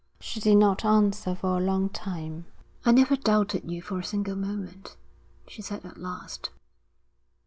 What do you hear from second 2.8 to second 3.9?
'I never doubted you